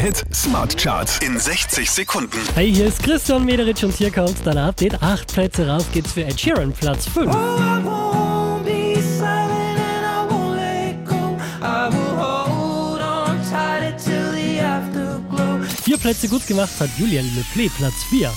[0.00, 2.38] Hit Smart Charts in 60 Sekunden.
[2.54, 5.02] Hey, hier ist Christian Mederitsch und hier kommt dein Update.
[5.02, 7.30] Acht Plätze rauf geht's für Ed Sheeran, Platz 5.
[15.84, 18.32] Vier Plätze gut gemacht hat Julian Leplé, Platz 4.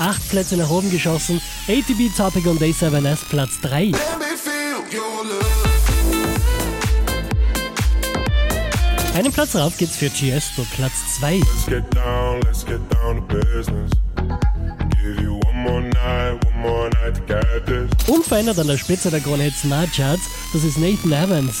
[0.00, 1.42] Acht Plätze nach oben geschossen.
[1.68, 3.92] ATB Topic und A7S, Platz 3.
[9.14, 11.40] Einen Platz rauf geht's für Tiesto, Platz 2.
[11.40, 13.90] Let's get down, let's get down to business.
[15.02, 17.90] Give you one more night, one more night to get this.
[18.08, 20.22] Unverändert an der Spitze der Krone Hit Smart Charts,
[20.54, 21.60] das ist Nathan Evans.